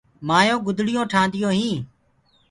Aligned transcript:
مآيونٚ 0.27 0.63
گُدڙيونٚ 0.65 1.09
ٺآنديونٚ 1.11 1.57
هينٚ۔ 1.59 1.83